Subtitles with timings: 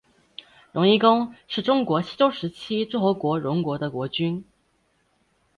[0.71, 4.43] 荣夷公是中国西周时期诸侯国荣国的国君。